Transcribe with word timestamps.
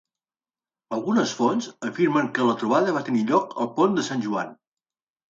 Algunes 0.95 1.33
fonts 1.41 1.67
afirmen 1.89 2.29
que 2.37 2.47
la 2.47 2.55
trobada 2.61 2.95
va 2.95 3.03
tenir 3.09 3.21
lloc 3.33 3.53
al 3.65 3.69
pont 3.75 3.93
de 3.99 4.07
San 4.09 4.25
Juan. 4.25 4.51